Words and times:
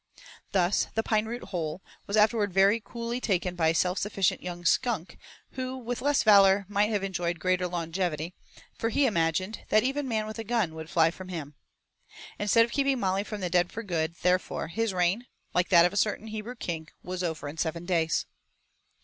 This, 0.51 0.87
the 0.95 1.03
pine 1.03 1.27
root 1.27 1.43
hole, 1.43 1.83
was 2.07 2.17
afterward 2.17 2.51
very 2.51 2.79
coolly 2.79 3.21
taken 3.21 3.53
by 3.55 3.67
a 3.67 3.75
self 3.75 3.99
sufficient 3.99 4.41
young 4.41 4.65
skunk 4.65 5.15
who 5.51 5.77
with 5.77 6.01
less 6.01 6.23
valor 6.23 6.65
might 6.67 6.89
have 6.89 7.03
enjoyed 7.03 7.37
greater 7.39 7.67
longevity, 7.67 8.33
for 8.73 8.89
he 8.89 9.05
imagined 9.05 9.59
that 9.69 9.83
even 9.83 10.07
man 10.07 10.25
with 10.25 10.39
a 10.39 10.43
gun 10.43 10.73
would 10.73 10.89
fly 10.89 11.11
from 11.11 11.29
him. 11.29 11.53
Instead 12.39 12.65
of 12.65 12.71
keeping 12.71 12.99
Molly 12.99 13.23
from 13.23 13.41
the 13.41 13.49
den 13.51 13.67
for 13.67 13.83
good, 13.83 14.15
therefore, 14.23 14.69
his 14.69 14.91
reign, 14.91 15.27
like 15.53 15.69
that 15.69 15.85
of 15.85 15.93
a 15.93 15.97
certain 15.97 16.25
Hebrew 16.29 16.55
king, 16.55 16.87
was 17.03 17.21
over 17.23 17.47
in 17.47 17.59
seven 17.59 17.85
days. 17.85 18.25